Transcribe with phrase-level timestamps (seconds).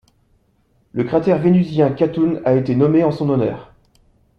[0.93, 3.71] Le cratère vénusien Khatun a été nommé en son honneur.